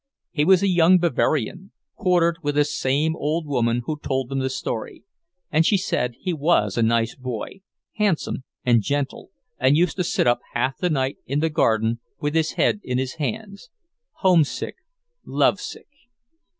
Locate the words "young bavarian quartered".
0.67-2.37